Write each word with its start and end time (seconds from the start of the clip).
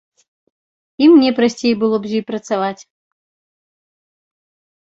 І 1.03 1.09
мне 1.13 1.29
прасцей 1.39 1.73
было 1.83 1.95
з 2.07 2.21
ёй 2.21 2.25
працаваць. 2.31 2.81